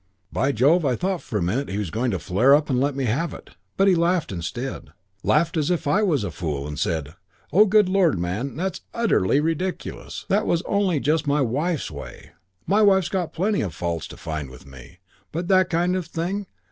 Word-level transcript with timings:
"By 0.33 0.51
Jove, 0.51 0.83
I 0.83 0.95
thought 0.95 1.21
for 1.21 1.37
a 1.37 1.43
minute 1.43 1.69
he 1.69 1.77
was 1.77 1.91
going 1.91 2.09
to 2.09 2.17
flare 2.17 2.55
up 2.55 2.71
and 2.71 2.79
let 2.81 2.95
me 2.95 3.03
have 3.05 3.35
it. 3.35 3.51
But 3.77 3.87
he 3.87 3.93
laughed 3.93 4.31
instead. 4.31 4.93
Laughed 5.21 5.57
as 5.57 5.69
if 5.69 5.85
I 5.85 6.01
was 6.01 6.23
a 6.23 6.31
fool 6.31 6.67
and 6.67 6.79
said, 6.79 7.13
'Oh, 7.53 7.67
good 7.67 7.87
Lord, 7.87 8.17
man, 8.17 8.55
that's 8.55 8.81
utterly 8.95 9.39
ridiculous. 9.39 10.25
That 10.27 10.47
was 10.47 10.63
only 10.63 10.99
just 10.99 11.27
my 11.27 11.41
wife's 11.41 11.91
way. 11.91 12.31
My 12.65 12.81
wife's 12.81 13.09
got 13.09 13.31
plenty 13.31 13.61
of 13.61 13.75
faults 13.75 14.07
to 14.07 14.17
find 14.17 14.49
with 14.49 14.65
me 14.65 14.97
but 15.31 15.47
that 15.49 15.69
kind 15.69 15.95
of 15.95 16.07
thing! 16.07 16.47